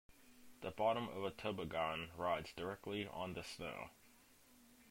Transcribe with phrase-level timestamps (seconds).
[0.61, 3.91] The bottom of a toboggan rides directly on the snow.